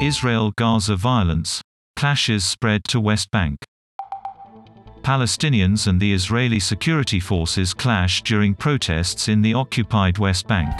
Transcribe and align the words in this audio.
Israel-Gaza 0.00 0.94
violence. 0.94 1.60
Clashes 1.96 2.44
spread 2.44 2.84
to 2.84 3.00
West 3.00 3.32
Bank. 3.32 3.58
Palestinians 5.02 5.88
and 5.88 6.00
the 6.00 6.12
Israeli 6.12 6.60
security 6.60 7.18
forces 7.18 7.74
clash 7.74 8.22
during 8.22 8.54
protests 8.54 9.26
in 9.26 9.42
the 9.42 9.54
occupied 9.54 10.18
West 10.18 10.46
Bank. 10.46 10.70